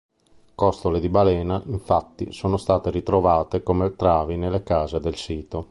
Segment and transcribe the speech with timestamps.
[0.55, 5.67] Costole di balena, infatti, sono state ritrovate come travi nelle case del sito.